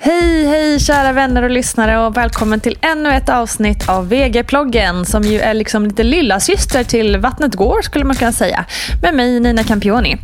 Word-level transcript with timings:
Hej, 0.00 0.46
hej 0.46 0.80
kära 0.80 1.12
vänner 1.12 1.42
och 1.42 1.50
lyssnare 1.50 1.98
och 1.98 2.16
välkommen 2.16 2.60
till 2.60 2.78
ännu 2.80 3.10
ett 3.10 3.28
avsnitt 3.28 3.88
av 3.88 4.08
VG-ploggen 4.08 5.04
som 5.04 5.22
ju 5.22 5.40
är 5.40 5.54
liksom 5.54 5.86
lite 5.86 6.02
lilla 6.02 6.40
syster 6.40 6.84
till 6.84 7.16
Vattnet 7.16 7.54
går 7.54 7.82
skulle 7.82 8.04
man 8.04 8.16
kunna 8.16 8.32
säga. 8.32 8.64
Med 9.02 9.14
mig 9.14 9.40
Nina 9.40 9.64
Campioni. 9.64 10.16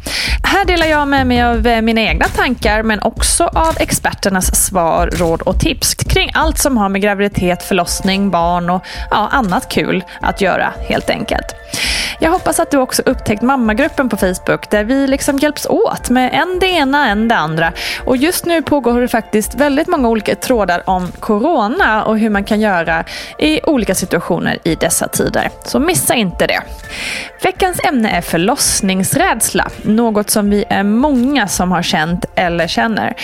Här 0.43 0.65
delar 0.65 0.87
jag 0.87 1.09
med 1.09 1.27
mig 1.27 1.43
av 1.43 1.67
eh, 1.67 1.83
mina 1.83 2.01
egna 2.01 2.25
tankar 2.25 2.83
men 2.83 3.03
också 3.03 3.45
av 3.45 3.77
experternas 3.81 4.67
svar, 4.67 5.11
råd 5.13 5.43
och 5.43 5.61
tips 5.61 5.95
kring 5.95 6.31
allt 6.35 6.59
som 6.59 6.77
har 6.77 6.89
med 6.89 7.03
graviditet, 7.03 7.63
förlossning, 7.63 8.31
barn 8.31 8.71
och 8.71 8.85
ja, 9.11 9.29
annat 9.33 9.69
kul 9.69 10.05
att 10.21 10.41
göra 10.41 10.73
helt 10.89 11.11
enkelt. 11.11 11.47
Jag 12.23 12.31
hoppas 12.31 12.61
att 12.61 12.71
du 12.71 12.79
också 12.79 13.03
upptäckt 13.07 13.43
mammagruppen 13.43 14.09
på 14.09 14.17
Facebook 14.17 14.71
där 14.71 14.85
vi 14.85 15.07
liksom 15.07 15.39
hjälps 15.39 15.67
åt 15.67 16.11
med 16.11 16.35
en 16.35 16.59
det 16.61 16.67
ena, 16.67 17.09
en 17.09 17.29
det 17.29 17.37
andra. 17.37 17.73
Och 18.05 18.17
just 18.17 18.47
nu 18.47 18.63
pågår 18.63 19.01
det 19.01 19.09
faktiskt 19.09 19.55
väldigt 19.61 19.89
många 19.89 20.09
olika 20.09 20.35
trådar 20.35 20.83
om 20.85 21.13
corona 21.21 22.05
och 22.05 22.19
hur 22.19 22.31
man 22.31 22.45
kan 22.45 22.61
göra 22.61 23.05
i 23.39 23.61
olika 23.63 23.95
situationer 23.95 24.59
i 24.65 24.75
dessa 24.75 25.09
tider. 25.09 25.51
Så 25.65 25.79
missa 25.79 26.15
inte 26.15 26.47
det. 26.47 26.61
Veckans 27.43 27.81
ämne 27.85 28.11
är 28.11 28.21
förlossningsrädsla, 28.21 29.69
något 29.83 30.31
som 30.31 30.51
vi 30.51 30.65
är 30.69 30.83
många 30.83 31.49
som 31.49 31.73
har 31.73 31.83
känt 31.83 32.25
eller 32.35 32.67
känner. 32.67 33.15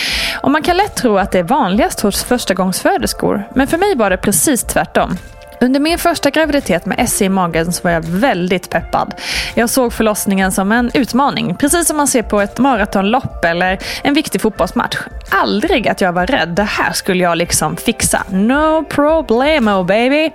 Och 0.42 0.50
man 0.50 0.62
kan 0.62 0.76
lätt 0.76 0.96
tro 0.96 1.18
att 1.18 1.32
det 1.32 1.38
är 1.38 1.42
vanligast 1.42 2.00
hos 2.00 2.24
förstagångsföderskor, 2.24 3.48
men 3.54 3.66
för 3.66 3.78
mig 3.78 3.94
var 3.96 4.10
det 4.10 4.16
precis 4.16 4.64
tvärtom. 4.64 5.18
Under 5.60 5.80
min 5.80 5.98
första 5.98 6.30
graviditet 6.30 6.86
med 6.86 7.08
SE 7.08 7.24
i 7.24 7.28
magen 7.28 7.72
så 7.72 7.82
var 7.82 7.90
jag 7.90 8.04
väldigt 8.04 8.70
peppad. 8.70 9.14
Jag 9.54 9.70
såg 9.70 9.92
förlossningen 9.92 10.52
som 10.52 10.72
en 10.72 10.90
utmaning, 10.94 11.56
precis 11.56 11.86
som 11.86 11.96
man 11.96 12.08
ser 12.08 12.22
på 12.22 12.40
ett 12.40 12.58
maratonlopp 12.58 13.44
eller 13.44 13.78
en 14.02 14.14
viktig 14.14 14.40
fotbollsmatch. 14.40 14.96
Aldrig 15.30 15.88
att 15.88 16.00
jag 16.00 16.12
var 16.12 16.26
rädd, 16.26 16.48
det 16.48 16.62
här 16.62 16.92
skulle 16.92 17.24
jag 17.24 17.38
liksom 17.38 17.76
fixa. 17.76 18.22
No 18.30 18.84
problemo 18.84 19.84
baby! 19.84 20.30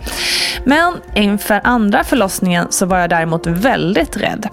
Men 0.65 0.93
inför 1.15 1.61
andra 1.63 2.03
förlossningen 2.03 2.67
så 2.69 2.85
var 2.85 2.97
jag 2.99 3.09
däremot 3.09 3.47
väldigt 3.47 4.17
rädd. 4.17 4.47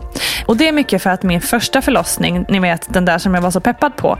Och 0.46 0.56
det 0.56 0.68
är 0.68 0.72
mycket 0.72 1.02
för 1.02 1.10
att 1.10 1.22
min 1.22 1.40
första 1.40 1.82
förlossning, 1.82 2.46
ni 2.48 2.60
vet 2.60 2.94
den 2.94 3.04
där 3.04 3.18
som 3.18 3.34
jag 3.34 3.42
var 3.42 3.50
så 3.50 3.60
peppad 3.60 3.96
på, 3.96 4.18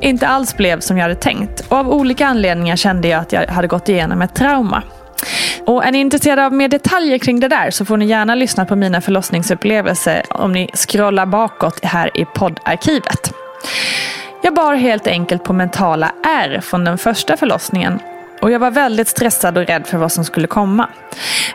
inte 0.00 0.28
alls 0.28 0.56
blev 0.56 0.80
som 0.80 0.98
jag 0.98 1.04
hade 1.04 1.14
tänkt. 1.14 1.60
Och 1.68 1.76
av 1.76 1.88
olika 1.88 2.26
anledningar 2.26 2.76
kände 2.76 3.08
jag 3.08 3.20
att 3.20 3.32
jag 3.32 3.46
hade 3.46 3.68
gått 3.68 3.88
igenom 3.88 4.22
ett 4.22 4.34
trauma. 4.34 4.82
Och 5.66 5.84
är 5.84 5.92
ni 5.92 5.98
intresserade 5.98 6.46
av 6.46 6.52
mer 6.52 6.68
detaljer 6.68 7.18
kring 7.18 7.40
det 7.40 7.48
där 7.48 7.70
så 7.70 7.84
får 7.84 7.96
ni 7.96 8.04
gärna 8.06 8.34
lyssna 8.34 8.64
på 8.64 8.76
mina 8.76 9.00
förlossningsupplevelser 9.00 10.22
om 10.30 10.52
ni 10.52 10.70
scrollar 10.74 11.26
bakåt 11.26 11.84
här 11.84 12.10
i 12.14 12.24
poddarkivet. 12.24 13.32
Jag 14.42 14.54
bar 14.54 14.74
helt 14.74 15.06
enkelt 15.06 15.44
på 15.44 15.52
mentala 15.52 16.12
ärr 16.26 16.60
från 16.60 16.84
den 16.84 16.98
första 16.98 17.36
förlossningen 17.36 17.98
och 18.40 18.50
jag 18.50 18.58
var 18.58 18.70
väldigt 18.70 19.08
stressad 19.08 19.58
och 19.58 19.66
rädd 19.66 19.86
för 19.86 19.98
vad 19.98 20.12
som 20.12 20.24
skulle 20.24 20.46
komma. 20.46 20.88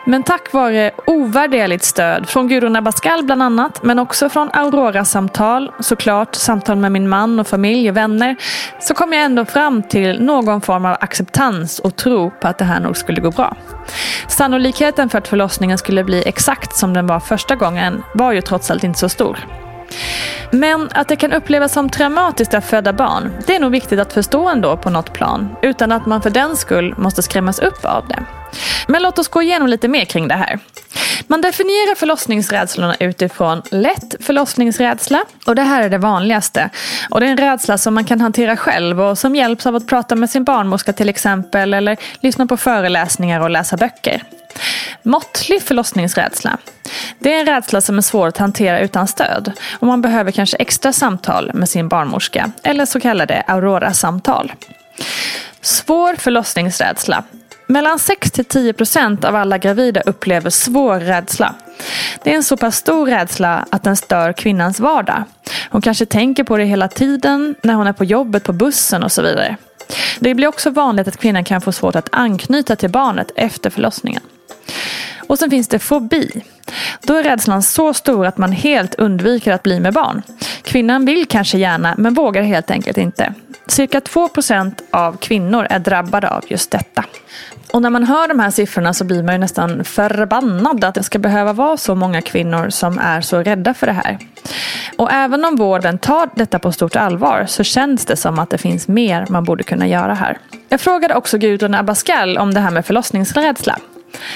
Men 0.05 0.23
tack 0.23 0.53
vare 0.53 0.91
ovärderligt 1.07 1.83
stöd 1.83 2.29
från 2.29 2.47
Gudrun 2.47 2.75
Abascal 2.75 3.23
bland 3.23 3.43
annat, 3.43 3.83
men 3.83 3.99
också 3.99 4.29
från 4.29 4.49
Aurora-samtal, 4.53 5.71
såklart 5.79 6.35
samtal 6.35 6.77
med 6.77 6.91
min 6.91 7.09
man 7.09 7.39
och 7.39 7.47
familj 7.47 7.89
och 7.89 7.97
vänner, 7.97 8.35
så 8.79 8.93
kom 8.93 9.13
jag 9.13 9.23
ändå 9.23 9.45
fram 9.45 9.83
till 9.83 10.21
någon 10.21 10.61
form 10.61 10.85
av 10.85 10.97
acceptans 10.99 11.79
och 11.79 11.95
tro 11.95 12.31
på 12.41 12.47
att 12.47 12.57
det 12.57 12.65
här 12.65 12.79
nog 12.79 12.97
skulle 12.97 13.21
gå 13.21 13.31
bra. 13.31 13.57
Sannolikheten 14.27 15.09
för 15.09 15.17
att 15.17 15.27
förlossningen 15.27 15.77
skulle 15.77 16.03
bli 16.03 16.23
exakt 16.25 16.75
som 16.75 16.93
den 16.93 17.07
var 17.07 17.19
första 17.19 17.55
gången 17.55 18.03
var 18.13 18.31
ju 18.31 18.41
trots 18.41 18.71
allt 18.71 18.83
inte 18.83 18.99
så 18.99 19.09
stor. 19.09 19.64
Men 20.51 20.89
att 20.91 21.07
det 21.07 21.15
kan 21.15 21.33
upplevas 21.33 21.73
som 21.73 21.89
traumatiskt 21.89 22.53
att 22.53 22.65
föda 22.65 22.93
barn, 22.93 23.31
det 23.47 23.55
är 23.55 23.59
nog 23.59 23.71
viktigt 23.71 23.99
att 23.99 24.13
förstå 24.13 24.49
ändå 24.49 24.77
på 24.77 24.89
något 24.89 25.13
plan, 25.13 25.55
utan 25.61 25.91
att 25.91 26.05
man 26.05 26.21
för 26.21 26.29
den 26.29 26.55
skull 26.55 26.95
måste 26.97 27.23
skrämmas 27.23 27.59
upp 27.59 27.85
av 27.85 28.07
det. 28.07 28.19
Men 28.87 29.03
låt 29.03 29.19
oss 29.19 29.27
gå 29.27 29.41
igenom 29.41 29.67
lite 29.67 29.87
mer 29.87 30.05
kring 30.05 30.27
det 30.27 30.35
här. 30.35 30.59
Man 31.27 31.41
definierar 31.41 31.95
förlossningsrädslorna 31.95 32.95
utifrån 32.99 33.61
lätt 33.71 34.15
förlossningsrädsla 34.19 35.25
och 35.45 35.55
det 35.55 35.61
här 35.61 35.83
är 35.83 35.89
det 35.89 35.97
vanligaste. 35.97 36.69
Och 37.09 37.19
det 37.19 37.25
är 37.25 37.31
en 37.31 37.37
rädsla 37.37 37.77
som 37.77 37.93
man 37.93 38.05
kan 38.05 38.21
hantera 38.21 38.57
själv 38.57 39.01
och 39.01 39.17
som 39.17 39.35
hjälps 39.35 39.65
av 39.65 39.75
att 39.75 39.87
prata 39.87 40.15
med 40.15 40.29
sin 40.29 40.43
barnmorska 40.43 40.93
till 40.93 41.09
exempel 41.09 41.73
eller 41.73 41.97
lyssna 42.19 42.45
på 42.45 42.57
föreläsningar 42.57 43.39
och 43.39 43.49
läsa 43.49 43.77
böcker. 43.77 44.23
Måttlig 45.03 45.61
förlossningsrädsla. 45.61 46.57
Det 47.19 47.33
är 47.33 47.39
en 47.39 47.45
rädsla 47.45 47.81
som 47.81 47.97
är 47.97 48.01
svår 48.01 48.27
att 48.27 48.37
hantera 48.37 48.79
utan 48.79 49.07
stöd 49.07 49.51
och 49.79 49.87
man 49.87 50.01
behöver 50.01 50.31
kanske 50.31 50.57
extra 50.57 50.93
samtal 50.93 51.51
med 51.53 51.69
sin 51.69 51.89
barnmorska 51.89 52.51
eller 52.63 52.85
så 52.85 52.99
kallade 52.99 53.43
Aurora-samtal. 53.47 54.53
Svår 55.61 56.15
förlossningsrädsla. 56.15 57.23
Mellan 57.67 57.97
6-10% 57.97 59.25
av 59.25 59.35
alla 59.35 59.57
gravida 59.57 60.01
upplever 60.01 60.49
svår 60.49 60.99
rädsla. 60.99 61.55
Det 62.23 62.31
är 62.31 62.35
en 62.35 62.43
så 62.43 62.57
pass 62.57 62.75
stor 62.75 63.07
rädsla 63.07 63.65
att 63.71 63.83
den 63.83 63.95
stör 63.95 64.33
kvinnans 64.33 64.79
vardag. 64.79 65.23
Hon 65.69 65.81
kanske 65.81 66.05
tänker 66.05 66.43
på 66.43 66.57
det 66.57 66.65
hela 66.65 66.87
tiden, 66.87 67.55
när 67.63 67.73
hon 67.73 67.87
är 67.87 67.93
på 67.93 68.05
jobbet, 68.05 68.43
på 68.43 68.53
bussen 68.53 69.03
och 69.03 69.11
så 69.11 69.21
vidare. 69.21 69.57
Det 70.19 70.35
blir 70.35 70.47
också 70.47 70.69
vanligt 70.69 71.07
att 71.07 71.17
kvinnan 71.17 71.43
kan 71.43 71.61
få 71.61 71.71
svårt 71.71 71.95
att 71.95 72.09
anknyta 72.11 72.75
till 72.75 72.89
barnet 72.89 73.31
efter 73.35 73.69
förlossningen. 73.69 74.21
Och 75.27 75.39
sen 75.39 75.49
finns 75.49 75.67
det 75.67 75.79
fobi. 75.79 76.43
Då 77.01 77.13
är 77.13 77.23
rädslan 77.23 77.63
så 77.63 77.93
stor 77.93 78.25
att 78.25 78.37
man 78.37 78.51
helt 78.51 78.95
undviker 78.95 79.51
att 79.51 79.63
bli 79.63 79.79
med 79.79 79.93
barn. 79.93 80.21
Kvinnan 80.63 81.05
vill 81.05 81.25
kanske 81.25 81.57
gärna 81.57 81.95
men 81.97 82.13
vågar 82.13 82.41
helt 82.41 82.71
enkelt 82.71 82.97
inte. 82.97 83.33
Cirka 83.67 83.99
2% 83.99 84.73
av 84.91 85.17
kvinnor 85.17 85.67
är 85.69 85.79
drabbade 85.79 86.29
av 86.29 86.43
just 86.47 86.71
detta. 86.71 87.05
Och 87.71 87.81
när 87.81 87.89
man 87.89 88.03
hör 88.03 88.27
de 88.27 88.39
här 88.39 88.51
siffrorna 88.51 88.93
så 88.93 89.03
blir 89.03 89.23
man 89.23 89.35
ju 89.35 89.39
nästan 89.39 89.83
förbannad 89.83 90.83
att 90.83 90.95
det 90.95 91.03
ska 91.03 91.19
behöva 91.19 91.53
vara 91.53 91.77
så 91.77 91.95
många 91.95 92.21
kvinnor 92.21 92.69
som 92.69 92.99
är 92.99 93.21
så 93.21 93.43
rädda 93.43 93.73
för 93.73 93.87
det 93.87 93.93
här. 93.93 94.17
Och 94.97 95.11
även 95.11 95.45
om 95.45 95.55
vården 95.55 95.97
tar 95.97 96.29
detta 96.35 96.59
på 96.59 96.71
stort 96.71 96.95
allvar 96.95 97.45
så 97.47 97.63
känns 97.63 98.05
det 98.05 98.15
som 98.15 98.39
att 98.39 98.49
det 98.49 98.57
finns 98.57 98.87
mer 98.87 99.25
man 99.29 99.43
borde 99.43 99.63
kunna 99.63 99.87
göra 99.87 100.13
här. 100.13 100.37
Jag 100.69 100.81
frågade 100.81 101.15
också 101.15 101.37
Gudrun 101.37 101.75
Abascal 101.75 102.37
om 102.37 102.53
det 102.53 102.59
här 102.59 102.71
med 102.71 102.85
förlossningsrädsla. 102.85 103.79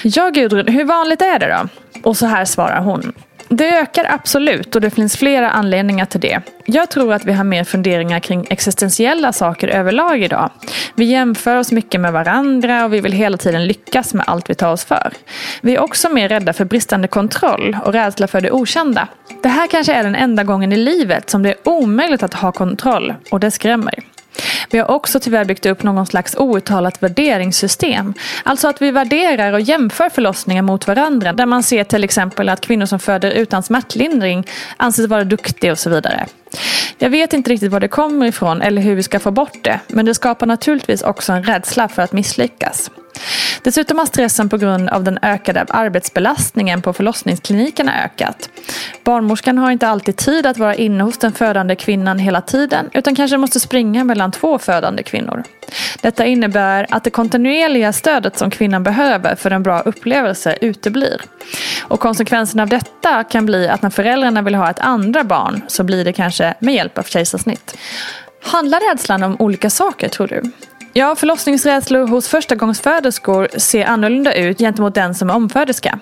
Ja 0.03 0.29
Gudrun, 0.29 0.67
hur 0.67 0.85
vanligt 0.85 1.21
är 1.21 1.39
det 1.39 1.47
då? 1.47 1.69
Och 2.09 2.17
så 2.17 2.25
här 2.25 2.45
svarar 2.45 2.81
hon. 2.81 3.13
Det 3.51 3.69
ökar 3.69 4.05
absolut 4.09 4.75
och 4.75 4.81
det 4.81 4.89
finns 4.89 5.17
flera 5.17 5.49
anledningar 5.49 6.05
till 6.05 6.19
det. 6.19 6.41
Jag 6.65 6.89
tror 6.89 7.13
att 7.13 7.25
vi 7.25 7.33
har 7.33 7.43
mer 7.43 7.63
funderingar 7.63 8.19
kring 8.19 8.47
existentiella 8.49 9.33
saker 9.33 9.67
överlag 9.67 10.21
idag. 10.21 10.49
Vi 10.95 11.05
jämför 11.05 11.55
oss 11.55 11.71
mycket 11.71 12.01
med 12.01 12.13
varandra 12.13 12.85
och 12.85 12.93
vi 12.93 13.01
vill 13.01 13.11
hela 13.11 13.37
tiden 13.37 13.67
lyckas 13.67 14.13
med 14.13 14.25
allt 14.27 14.49
vi 14.49 14.55
tar 14.55 14.71
oss 14.71 14.85
för. 14.85 15.13
Vi 15.61 15.75
är 15.75 15.79
också 15.79 16.09
mer 16.09 16.29
rädda 16.29 16.53
för 16.53 16.65
bristande 16.65 17.07
kontroll 17.07 17.77
och 17.85 17.93
rädsla 17.93 18.27
för 18.27 18.41
det 18.41 18.51
okända. 18.51 19.07
Det 19.43 19.49
här 19.49 19.67
kanske 19.67 19.93
är 19.93 20.03
den 20.03 20.15
enda 20.15 20.43
gången 20.43 20.73
i 20.73 20.77
livet 20.77 21.29
som 21.29 21.43
det 21.43 21.49
är 21.49 21.57
omöjligt 21.63 22.23
att 22.23 22.33
ha 22.33 22.51
kontroll 22.51 23.13
och 23.31 23.39
det 23.39 23.51
skrämmer. 23.51 23.93
Vi 24.71 24.77
har 24.77 24.91
också 24.91 25.19
tyvärr 25.19 25.45
byggt 25.45 25.65
upp 25.65 25.83
någon 25.83 26.05
slags 26.05 26.35
outtalat 26.35 27.03
värderingssystem. 27.03 28.13
Alltså 28.43 28.67
att 28.67 28.81
vi 28.81 28.91
värderar 28.91 29.53
och 29.53 29.61
jämför 29.61 30.09
förlossningar 30.09 30.61
mot 30.61 30.87
varandra. 30.87 31.33
Där 31.33 31.45
man 31.45 31.63
ser 31.63 31.83
till 31.83 32.03
exempel 32.03 32.49
att 32.49 32.61
kvinnor 32.61 32.85
som 32.85 32.99
föder 32.99 33.31
utan 33.31 33.63
smärtlindring 33.63 34.47
anses 34.77 35.07
vara 35.07 35.23
duktiga 35.23 35.71
och 35.71 35.79
så 35.79 35.89
vidare. 35.89 36.25
Jag 36.97 37.09
vet 37.09 37.33
inte 37.33 37.49
riktigt 37.49 37.71
var 37.71 37.79
det 37.79 37.87
kommer 37.87 38.25
ifrån 38.25 38.61
eller 38.61 38.81
hur 38.81 38.95
vi 38.95 39.03
ska 39.03 39.19
få 39.19 39.31
bort 39.31 39.63
det. 39.63 39.79
Men 39.87 40.05
det 40.05 40.13
skapar 40.13 40.45
naturligtvis 40.45 41.01
också 41.01 41.33
en 41.33 41.43
rädsla 41.43 41.87
för 41.87 42.01
att 42.01 42.11
misslyckas. 42.13 42.91
Dessutom 43.63 43.97
har 43.97 44.05
stressen 44.05 44.49
på 44.49 44.57
grund 44.57 44.89
av 44.89 45.03
den 45.03 45.19
ökade 45.21 45.65
arbetsbelastningen 45.69 46.81
på 46.81 46.93
förlossningsklinikerna 46.93 48.03
ökat. 48.03 48.49
Barnmorskan 49.03 49.57
har 49.57 49.71
inte 49.71 49.87
alltid 49.87 50.17
tid 50.17 50.45
att 50.45 50.57
vara 50.57 50.75
inne 50.75 51.03
hos 51.03 51.17
den 51.17 51.33
födande 51.33 51.75
kvinnan 51.75 52.19
hela 52.19 52.41
tiden 52.41 52.89
utan 52.93 53.15
kanske 53.15 53.37
måste 53.37 53.59
springa 53.59 54.03
mellan 54.03 54.31
två 54.31 54.59
födande 54.59 55.03
kvinnor. 55.03 55.43
Detta 56.01 56.25
innebär 56.25 56.87
att 56.89 57.03
det 57.03 57.09
kontinuerliga 57.09 57.93
stödet 57.93 58.37
som 58.37 58.51
kvinnan 58.51 58.83
behöver 58.83 59.35
för 59.35 59.51
en 59.51 59.63
bra 59.63 59.79
upplevelse 59.79 60.57
uteblir. 60.61 61.21
Och 61.83 61.99
konsekvensen 61.99 62.59
av 62.59 62.69
detta 62.69 63.23
kan 63.23 63.45
bli 63.45 63.67
att 63.67 63.81
när 63.81 63.89
föräldrarna 63.89 64.41
vill 64.41 64.55
ha 64.55 64.69
ett 64.69 64.79
andra 64.79 65.23
barn 65.23 65.61
så 65.67 65.83
blir 65.83 66.05
det 66.05 66.13
kanske 66.13 66.53
med 66.59 66.73
hjälp 66.73 66.97
av 66.97 67.03
kejsarsnitt. 67.03 67.77
Handlar 68.43 68.91
rädslan 68.91 69.23
om 69.23 69.35
olika 69.39 69.69
saker 69.69 70.09
tror 70.09 70.27
du? 70.27 70.51
Ja, 70.93 71.15
förlossningsrädslor 71.15 72.07
hos 72.07 72.27
förstagångsföderskor 72.27 73.47
ser 73.57 73.85
annorlunda 73.85 74.33
ut 74.33 74.59
gentemot 74.59 74.95
den 74.95 75.15
som 75.15 75.29
är 75.29 75.35
omföderska. 75.35 75.99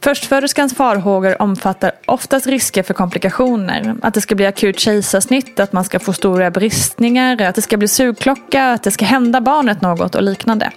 Förstföderskans 0.00 0.74
farhågor 0.74 1.42
omfattar 1.42 1.92
oftast 2.06 2.46
risker 2.46 2.82
för 2.82 2.94
komplikationer. 2.94 3.96
Att 4.02 4.14
det 4.14 4.20
ska 4.20 4.34
bli 4.34 4.46
akut 4.46 4.78
kejsarsnitt, 4.78 5.60
att 5.60 5.72
man 5.72 5.84
ska 5.84 5.98
få 5.98 6.12
stora 6.12 6.50
bristningar, 6.50 7.42
att 7.42 7.54
det 7.54 7.62
ska 7.62 7.76
bli 7.76 7.88
sugklocka, 7.88 8.72
att 8.72 8.82
det 8.82 8.90
ska 8.90 9.04
hända 9.04 9.40
barnet 9.40 9.80
något 9.80 10.14
och 10.14 10.22
liknande. 10.22 10.70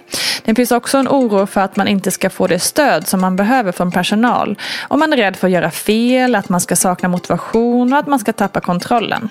Det 0.44 0.54
finns 0.54 0.72
också 0.72 0.98
en 0.98 1.08
oro 1.08 1.46
för 1.46 1.60
att 1.60 1.76
man 1.76 1.88
inte 1.88 2.10
ska 2.10 2.30
få 2.30 2.46
det 2.46 2.58
stöd 2.58 3.08
som 3.08 3.20
man 3.20 3.36
behöver 3.36 3.72
från 3.72 3.92
personal. 3.92 4.58
Om 4.88 5.00
man 5.00 5.12
är 5.12 5.16
rädd 5.16 5.36
för 5.36 5.46
att 5.46 5.52
göra 5.52 5.70
fel, 5.70 6.34
att 6.34 6.48
man 6.48 6.60
ska 6.60 6.76
sakna 6.76 7.08
motivation 7.08 7.92
och 7.92 7.98
att 7.98 8.06
man 8.06 8.18
ska 8.18 8.32
tappa 8.32 8.60
kontrollen. 8.60 9.30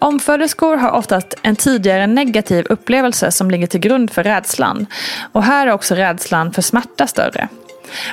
Omföderskor 0.00 0.76
har 0.76 0.90
oftast 0.90 1.34
en 1.42 1.56
tidigare 1.56 2.06
negativ 2.06 2.66
upplevelse 2.70 3.30
som 3.30 3.50
ligger 3.50 3.66
till 3.66 3.80
grund 3.80 4.10
för 4.10 4.24
rädslan. 4.24 4.86
Och 5.32 5.42
här 5.42 5.66
är 5.66 5.72
också 5.72 5.94
rädslan 5.94 6.52
för 6.52 6.62
smärta 6.62 7.06
större. 7.06 7.48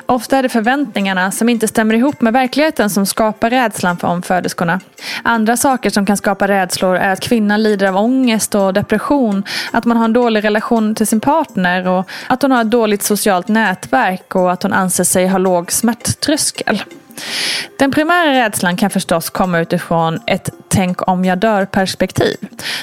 Ofta 0.06 0.38
är 0.38 0.44
det 0.44 0.50
förväntningarna 0.50 1.31
som 1.31 1.50
inte 1.50 1.68
stämmer 1.68 1.95
ihop 1.95 2.22
med 2.22 2.34
verkligheten 2.34 2.89
som 2.89 3.06
skapar 3.06 3.50
rädslan 3.50 3.98
för 3.98 4.07
omföderskorna. 4.07 4.80
Andra 5.24 5.57
saker 5.57 5.89
som 5.89 6.06
kan 6.06 6.18
skapa 6.18 6.48
rädslor 6.48 6.95
är 6.95 7.13
att 7.13 7.19
kvinnan 7.19 7.63
lider 7.63 7.88
av 7.88 7.98
ångest 7.98 8.56
och 8.56 8.74
depression, 8.74 9.44
att 9.72 9.86
man 9.86 9.98
har 9.98 10.06
en 10.06 10.13
dålig 10.13 10.44
relation 10.44 10.95
till 10.95 11.07
sin 11.07 11.19
partner 11.19 11.88
och 11.88 12.10
att 12.28 12.42
hon 12.42 12.51
har 12.51 12.62
ett 12.62 12.72
dåligt 12.72 13.04
socialt 13.04 13.48
nätverk 13.48 14.36
och 14.36 14.51
att 14.51 14.63
hon 14.63 14.74
anser 14.74 15.04
sig 15.04 15.28
ha 15.28 15.38
låg 15.38 15.72
smärttröskel. 15.72 16.84
Den 17.80 17.92
primära 17.92 18.46
rädslan 18.46 18.78
kan 18.78 18.90
förstås 18.90 19.30
komma 19.30 19.60
utifrån 19.60 20.19
ett 20.25 20.50
tänk 20.68 21.08
om 21.08 21.25
jag 21.25 21.38
dör 21.38 21.66
perspektiv. 21.66 22.38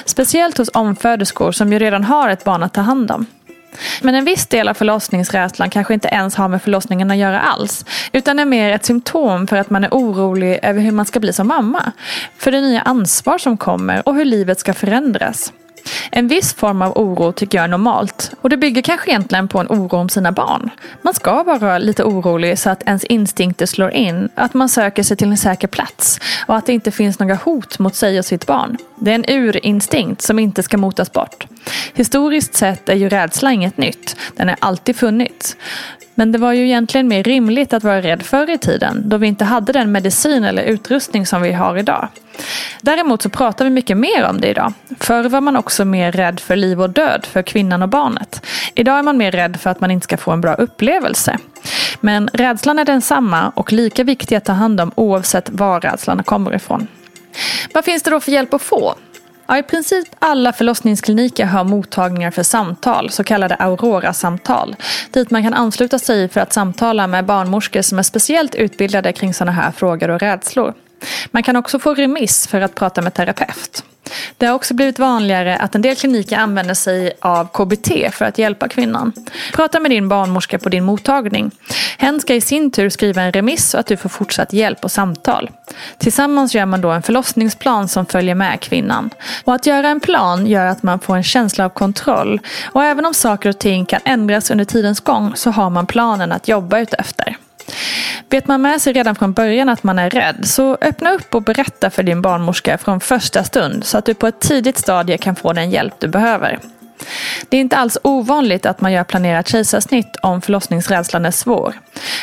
Speciellt 0.05 0.57
hos 0.57 0.69
omföderskor 0.73 1.51
som 1.51 1.73
ju 1.73 1.79
redan 1.79 2.03
har 2.03 2.29
ett 2.29 2.43
barn 2.43 2.63
att 2.63 2.73
ta 2.73 2.81
hand 2.81 3.11
om. 3.11 3.25
Men 4.01 4.15
en 4.15 4.25
viss 4.25 4.47
del 4.47 4.67
av 4.67 4.73
förlossningsrädslan 4.73 5.69
kanske 5.69 5.93
inte 5.93 6.07
ens 6.07 6.35
har 6.35 6.47
med 6.47 6.61
förlossningen 6.61 7.11
att 7.11 7.17
göra 7.17 7.39
alls. 7.39 7.85
Utan 8.11 8.39
är 8.39 8.45
mer 8.45 8.71
ett 8.71 8.85
symptom 8.85 9.47
för 9.47 9.57
att 9.57 9.69
man 9.69 9.83
är 9.83 9.89
orolig 9.91 10.59
över 10.63 10.81
hur 10.81 10.91
man 10.91 11.05
ska 11.05 11.19
bli 11.19 11.33
som 11.33 11.47
mamma. 11.47 11.91
För 12.37 12.51
det 12.51 12.61
nya 12.61 12.81
ansvar 12.81 13.37
som 13.37 13.57
kommer 13.57 14.07
och 14.07 14.15
hur 14.15 14.25
livet 14.25 14.59
ska 14.59 14.73
förändras. 14.73 15.53
En 16.11 16.27
viss 16.27 16.53
form 16.53 16.81
av 16.81 16.97
oro 16.97 17.31
tycker 17.31 17.57
jag 17.57 17.63
är 17.63 17.67
normalt. 17.67 18.31
Och 18.41 18.49
det 18.49 18.57
bygger 18.57 18.81
kanske 18.81 19.09
egentligen 19.09 19.47
på 19.47 19.59
en 19.59 19.67
oro 19.67 19.97
om 19.97 20.09
sina 20.09 20.31
barn. 20.31 20.69
Man 21.01 21.13
ska 21.13 21.43
vara 21.43 21.77
lite 21.77 22.03
orolig 22.03 22.59
så 22.59 22.69
att 22.69 22.83
ens 22.83 23.03
instinkter 23.03 23.65
slår 23.65 23.91
in. 23.91 24.29
Att 24.35 24.53
man 24.53 24.69
söker 24.69 25.03
sig 25.03 25.17
till 25.17 25.27
en 25.27 25.37
säker 25.37 25.67
plats. 25.67 26.19
Och 26.47 26.55
att 26.55 26.65
det 26.65 26.73
inte 26.73 26.91
finns 26.91 27.19
några 27.19 27.35
hot 27.35 27.79
mot 27.79 27.95
sig 27.95 28.19
och 28.19 28.25
sitt 28.25 28.45
barn. 28.45 28.77
Det 28.95 29.11
är 29.11 29.15
en 29.15 29.25
urinstinkt 29.27 30.21
som 30.21 30.39
inte 30.39 30.63
ska 30.63 30.77
motas 30.77 31.11
bort. 31.11 31.47
Historiskt 31.93 32.55
sett 32.55 32.89
är 32.89 32.95
ju 32.95 33.09
rädsla 33.09 33.51
inget 33.51 33.77
nytt. 33.77 34.15
Den 34.35 34.47
har 34.47 34.57
alltid 34.59 34.95
funnits. 34.95 35.57
Men 36.15 36.31
det 36.31 36.37
var 36.37 36.53
ju 36.53 36.65
egentligen 36.65 37.07
mer 37.07 37.23
rimligt 37.23 37.73
att 37.73 37.83
vara 37.83 38.01
rädd 38.01 38.23
förr 38.23 38.49
i 38.49 38.57
tiden 38.57 39.03
då 39.05 39.17
vi 39.17 39.27
inte 39.27 39.45
hade 39.45 39.73
den 39.73 39.91
medicin 39.91 40.43
eller 40.43 40.63
utrustning 40.63 41.25
som 41.25 41.41
vi 41.41 41.51
har 41.51 41.77
idag. 41.77 42.07
Däremot 42.81 43.21
så 43.21 43.29
pratar 43.29 43.65
vi 43.65 43.71
mycket 43.71 43.97
mer 43.97 44.23
om 44.29 44.41
det 44.41 44.47
idag. 44.47 44.73
Förr 44.99 45.23
var 45.23 45.41
man 45.41 45.57
också 45.57 45.85
mer 45.85 46.11
rädd 46.11 46.39
för 46.39 46.55
liv 46.55 46.81
och 46.81 46.89
död 46.89 47.25
för 47.25 47.41
kvinnan 47.41 47.81
och 47.81 47.89
barnet. 47.89 48.45
Idag 48.75 48.99
är 48.99 49.03
man 49.03 49.17
mer 49.17 49.31
rädd 49.31 49.59
för 49.59 49.69
att 49.69 49.79
man 49.79 49.91
inte 49.91 50.03
ska 50.03 50.17
få 50.17 50.31
en 50.31 50.41
bra 50.41 50.53
upplevelse. 50.53 51.37
Men 52.01 52.29
rädslan 52.33 52.79
är 52.79 52.85
densamma 52.85 53.51
och 53.55 53.73
lika 53.73 54.03
viktig 54.03 54.35
att 54.35 54.45
ta 54.45 54.53
hand 54.53 54.81
om 54.81 54.91
oavsett 54.95 55.49
var 55.49 55.81
rädslan 55.81 56.23
kommer 56.23 56.55
ifrån. 56.55 56.87
Vad 57.73 57.85
finns 57.85 58.03
det 58.03 58.11
då 58.11 58.19
för 58.19 58.31
hjälp 58.31 58.53
att 58.53 58.61
få? 58.61 58.95
Ja, 59.47 59.57
I 59.57 59.63
princip 59.63 60.07
alla 60.19 60.53
förlossningskliniker 60.53 61.45
har 61.45 61.63
mottagningar 61.63 62.31
för 62.31 62.43
samtal, 62.43 63.09
så 63.09 63.23
kallade 63.23 63.55
Aurora-samtal. 63.55 64.75
Dit 65.11 65.31
man 65.31 65.43
kan 65.43 65.53
ansluta 65.53 65.99
sig 65.99 66.29
för 66.29 66.41
att 66.41 66.53
samtala 66.53 67.07
med 67.07 67.25
barnmorskor 67.25 67.81
som 67.81 67.99
är 67.99 68.03
speciellt 68.03 68.55
utbildade 68.55 69.13
kring 69.13 69.33
sådana 69.33 69.51
här 69.51 69.71
frågor 69.71 70.09
och 70.09 70.19
rädslor. 70.19 70.73
Man 71.31 71.43
kan 71.43 71.55
också 71.55 71.79
få 71.79 71.93
remiss 71.93 72.47
för 72.47 72.61
att 72.61 72.75
prata 72.75 73.01
med 73.01 73.13
terapeut. 73.13 73.83
Det 74.37 74.45
har 74.45 74.53
också 74.53 74.73
blivit 74.73 74.99
vanligare 74.99 75.57
att 75.57 75.75
en 75.75 75.81
del 75.81 75.95
kliniker 75.95 76.37
använder 76.37 76.73
sig 76.73 77.11
av 77.21 77.47
KBT 77.47 77.91
för 78.11 78.25
att 78.25 78.37
hjälpa 78.37 78.67
kvinnan. 78.67 79.13
Prata 79.53 79.79
med 79.79 79.91
din 79.91 80.07
barnmorska 80.07 80.59
på 80.59 80.69
din 80.69 80.83
mottagning. 80.83 81.51
Hen 81.97 82.19
ska 82.19 82.35
i 82.35 82.41
sin 82.41 82.71
tur 82.71 82.89
skriva 82.89 83.21
en 83.21 83.31
remiss 83.31 83.69
så 83.69 83.77
att 83.77 83.87
du 83.87 83.97
får 83.97 84.09
fortsatt 84.09 84.53
hjälp 84.53 84.83
och 84.83 84.91
samtal. 84.91 85.49
Tillsammans 85.97 86.55
gör 86.55 86.65
man 86.65 86.81
då 86.81 86.91
en 86.91 87.01
förlossningsplan 87.01 87.87
som 87.87 88.05
följer 88.05 88.35
med 88.35 88.59
kvinnan. 88.59 89.09
Och 89.43 89.55
att 89.55 89.65
göra 89.65 89.87
en 89.87 89.99
plan 89.99 90.47
gör 90.47 90.65
att 90.65 90.83
man 90.83 90.99
får 90.99 91.15
en 91.15 91.23
känsla 91.23 91.65
av 91.65 91.69
kontroll. 91.69 92.39
Och 92.65 92.83
även 92.83 93.05
om 93.05 93.13
saker 93.13 93.49
och 93.49 93.59
ting 93.59 93.85
kan 93.85 93.99
ändras 94.05 94.51
under 94.51 94.65
tidens 94.65 94.99
gång 94.99 95.35
så 95.35 95.51
har 95.51 95.69
man 95.69 95.85
planen 95.85 96.31
att 96.31 96.47
jobba 96.47 96.79
utefter. 96.79 97.37
Vet 98.29 98.47
man 98.47 98.61
med 98.61 98.81
sig 98.81 98.93
redan 98.93 99.15
från 99.15 99.33
början 99.33 99.69
att 99.69 99.83
man 99.83 99.99
är 99.99 100.09
rädd, 100.09 100.47
så 100.47 100.77
öppna 100.81 101.11
upp 101.11 101.35
och 101.35 101.41
berätta 101.41 101.89
för 101.89 102.03
din 102.03 102.21
barnmorska 102.21 102.77
från 102.77 102.99
första 102.99 103.43
stund 103.43 103.85
så 103.85 103.97
att 103.97 104.05
du 104.05 104.13
på 104.13 104.27
ett 104.27 104.39
tidigt 104.39 104.77
stadie 104.77 105.17
kan 105.17 105.35
få 105.35 105.53
den 105.53 105.69
hjälp 105.71 105.93
du 105.99 106.07
behöver. 106.07 106.59
Det 107.49 107.57
är 107.57 107.61
inte 107.61 107.77
alls 107.77 107.97
ovanligt 108.03 108.65
att 108.65 108.81
man 108.81 108.91
gör 108.91 109.03
planerat 109.03 109.47
kejsarsnitt 109.47 110.15
om 110.21 110.41
förlossningsrädslan 110.41 111.25
är 111.25 111.31
svår. 111.31 111.73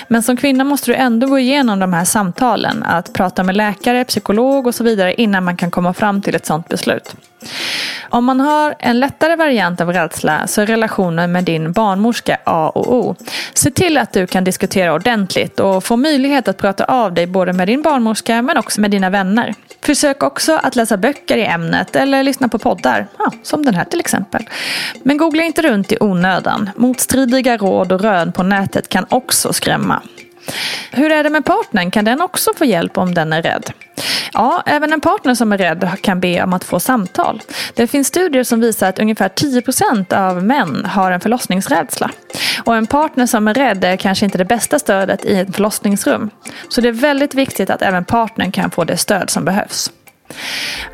Men 0.08 0.22
som 0.22 0.36
kvinna 0.36 0.64
måste 0.64 0.90
du 0.90 0.94
ändå 0.94 1.26
gå 1.26 1.38
igenom 1.38 1.78
de 1.78 1.92
här 1.92 2.04
samtalen, 2.04 2.82
att 2.82 3.12
prata 3.12 3.42
med 3.42 3.56
läkare, 3.56 4.04
psykolog 4.04 4.66
och 4.66 4.74
så 4.74 4.84
vidare 4.84 5.14
innan 5.14 5.44
man 5.44 5.56
kan 5.56 5.70
komma 5.70 5.94
fram 5.94 6.22
till 6.22 6.34
ett 6.34 6.46
sådant 6.46 6.68
beslut. 6.68 7.16
Om 8.10 8.24
man 8.24 8.40
har 8.40 8.74
en 8.78 9.00
lättare 9.00 9.36
variant 9.36 9.80
av 9.80 9.92
rädsla 9.92 10.46
så 10.46 10.60
är 10.60 10.66
relationen 10.66 11.32
med 11.32 11.44
din 11.44 11.72
barnmorska 11.72 12.38
A 12.44 12.72
och 12.74 12.94
O. 12.94 13.16
Se 13.54 13.70
till 13.70 13.98
att 13.98 14.12
du 14.12 14.26
kan 14.26 14.44
diskutera 14.44 14.94
ordentligt 14.94 15.60
och 15.60 15.84
få 15.84 15.96
möjlighet 15.96 16.48
att 16.48 16.58
prata 16.58 16.84
av 16.84 17.14
dig 17.14 17.26
både 17.26 17.52
med 17.52 17.68
din 17.68 17.82
barnmorska 17.82 18.42
men 18.42 18.56
också 18.56 18.80
med 18.80 18.90
dina 18.90 19.10
vänner. 19.10 19.54
Försök 19.82 20.22
också 20.22 20.60
att 20.62 20.76
läsa 20.76 20.96
böcker 20.96 21.36
i 21.36 21.44
ämnet 21.44 21.96
eller 21.96 22.22
lyssna 22.22 22.48
på 22.48 22.58
poddar, 22.58 23.06
ja, 23.18 23.32
som 23.42 23.64
den 23.64 23.74
här 23.74 23.84
till 23.84 24.00
exempel. 24.00 24.48
Men 25.02 25.16
googla 25.16 25.42
inte 25.42 25.62
runt 25.62 25.92
i 25.92 25.96
onödan. 26.00 26.70
Motstridiga 26.76 27.56
råd 27.56 27.92
och 27.92 28.00
rön 28.00 28.32
på 28.32 28.42
nätet 28.42 28.88
kan 28.88 29.06
också 29.08 29.52
skrämma. 29.52 30.02
Hur 30.90 31.12
är 31.12 31.24
det 31.24 31.30
med 31.30 31.44
partnern? 31.44 31.90
Kan 31.90 32.04
den 32.04 32.20
också 32.20 32.50
få 32.56 32.64
hjälp 32.64 32.98
om 32.98 33.14
den 33.14 33.32
är 33.32 33.42
rädd? 33.42 33.72
Ja, 34.32 34.62
även 34.66 34.92
en 34.92 35.00
partner 35.00 35.34
som 35.34 35.52
är 35.52 35.58
rädd 35.58 35.90
kan 36.02 36.20
be 36.20 36.42
om 36.42 36.52
att 36.52 36.64
få 36.64 36.80
samtal. 36.80 37.42
Det 37.74 37.86
finns 37.86 38.08
studier 38.08 38.44
som 38.44 38.60
visar 38.60 38.88
att 38.88 38.98
ungefär 38.98 39.28
10% 39.28 40.28
av 40.28 40.44
män 40.44 40.84
har 40.84 41.12
en 41.12 41.20
förlossningsrädsla. 41.20 42.10
Och 42.64 42.76
en 42.76 42.86
partner 42.86 43.26
som 43.26 43.48
är 43.48 43.54
rädd 43.54 43.84
är 43.84 43.96
kanske 43.96 44.24
inte 44.24 44.38
det 44.38 44.44
bästa 44.44 44.78
stödet 44.78 45.24
i 45.24 45.38
ett 45.38 45.54
förlossningsrum. 45.54 46.30
Så 46.68 46.80
det 46.80 46.88
är 46.88 46.92
väldigt 46.92 47.34
viktigt 47.34 47.70
att 47.70 47.82
även 47.82 48.04
partnern 48.04 48.52
kan 48.52 48.70
få 48.70 48.84
det 48.84 48.96
stöd 48.96 49.30
som 49.30 49.44
behövs. 49.44 49.90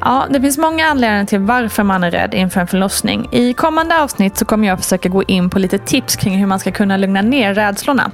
Ja, 0.01 0.27
det 0.31 0.41
finns 0.41 0.59
många 0.59 0.87
anledningar 0.87 1.25
till 1.25 1.39
varför 1.39 1.83
man 1.83 2.05
är 2.05 2.11
rädd 2.11 2.35
inför 2.35 2.61
en 2.61 2.67
förlossning. 2.67 3.29
I 3.33 3.53
kommande 3.53 4.03
avsnitt 4.03 4.37
så 4.37 4.45
kommer 4.45 4.69
jag 4.69 4.79
försöka 4.79 5.09
gå 5.09 5.23
in 5.23 5.51
på 5.51 5.59
lite 5.59 5.79
tips 5.79 6.17
kring 6.17 6.39
hur 6.39 6.47
man 6.47 6.59
ska 6.59 6.73
kunna 6.73 6.97
lugna 6.97 7.23
ner 7.23 7.55
rädslorna. 7.55 8.11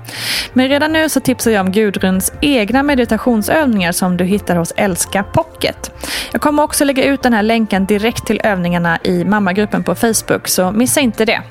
Men 0.52 0.68
redan 0.68 0.92
nu 0.92 1.08
så 1.08 1.20
tipsar 1.20 1.50
jag 1.50 1.66
om 1.66 1.72
Gudruns 1.72 2.32
egna 2.40 2.82
meditationsövningar 2.82 3.92
som 3.92 4.16
du 4.16 4.24
hittar 4.24 4.56
hos 4.56 4.72
Älska 4.76 5.22
Pocket. 5.22 5.90
Jag 6.32 6.40
kommer 6.40 6.62
också 6.62 6.84
lägga 6.84 7.04
ut 7.04 7.22
den 7.22 7.32
här 7.32 7.42
länken 7.42 7.86
direkt 7.86 8.26
till 8.26 8.40
övningarna 8.44 8.98
i 9.04 9.24
mammagruppen 9.24 9.84
på 9.84 9.94
Facebook, 9.94 10.48
så 10.48 10.72
missa 10.72 11.00
inte 11.00 11.24
det. 11.24 11.42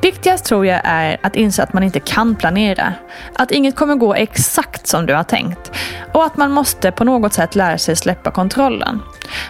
Viktigast 0.00 0.44
tror 0.44 0.66
jag 0.66 0.80
är 0.84 1.18
att 1.22 1.36
inse 1.36 1.62
att 1.62 1.72
man 1.72 1.82
inte 1.82 2.00
kan 2.00 2.34
planera. 2.34 2.94
Att 3.34 3.50
inget 3.50 3.76
kommer 3.76 3.94
gå 3.94 4.14
exakt 4.14 4.86
som 4.86 5.06
du 5.06 5.14
har 5.14 5.24
tänkt. 5.24 5.70
Och 6.12 6.24
att 6.24 6.36
man 6.36 6.50
måste 6.50 6.90
på 6.90 7.04
något 7.04 7.32
sätt 7.32 7.54
lära 7.54 7.78
sig 7.78 7.96
släppa 7.96 8.30
kontrollen. 8.30 8.97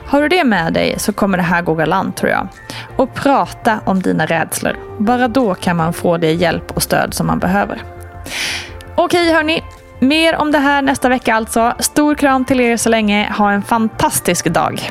Har 0.07 0.23
du 0.23 0.29
det 0.29 0.45
med 0.45 0.73
dig 0.73 0.95
så 0.99 1.13
kommer 1.13 1.37
det 1.37 1.45
här 1.45 1.63
gå 1.63 1.75
galant 1.75 2.17
tror 2.17 2.31
jag. 2.31 2.49
Och 2.97 3.15
prata 3.15 3.81
om 3.85 4.03
dina 4.03 4.27
rädslor. 4.27 4.77
Bara 4.99 5.29
då 5.29 5.55
kan 5.55 5.77
man 5.77 5.93
få 5.93 6.17
det 6.17 6.33
hjälp 6.33 6.71
och 6.71 6.83
stöd 6.83 7.15
som 7.15 7.27
man 7.27 7.39
behöver. 7.39 7.83
Okej 8.95 9.33
hörni, 9.33 9.63
mer 9.99 10.37
om 10.37 10.53
det 10.53 10.59
här 10.59 10.83
nästa 10.83 11.09
vecka 11.09 11.35
alltså. 11.35 11.75
Stor 11.79 12.15
kram 12.15 12.45
till 12.45 12.61
er 12.61 12.77
så 12.77 12.89
länge. 12.89 13.33
Ha 13.39 13.53
en 13.53 13.63
fantastisk 13.63 14.47
dag. 14.47 14.91